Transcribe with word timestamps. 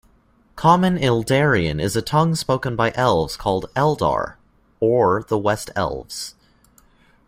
Common 0.55 0.97
Eldarin 0.97 1.79
is 1.79 1.95
a 1.95 2.01
tongue 2.01 2.33
spoken 2.33 2.75
by 2.75 2.91
Elves 2.95 3.37
called 3.37 3.69
Eldar 3.75 4.33
or 4.79 5.21
the 5.27 5.37
West-Elves. 5.37 6.33